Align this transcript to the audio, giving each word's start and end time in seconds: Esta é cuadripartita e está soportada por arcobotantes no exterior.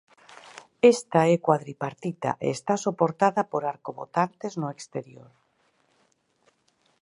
Esta 0.93 1.19
é 1.33 1.35
cuadripartita 1.45 2.31
e 2.45 2.47
está 2.57 2.73
soportada 2.85 3.41
por 3.51 3.61
arcobotantes 3.73 4.53
no 4.61 4.67
exterior. 4.75 5.31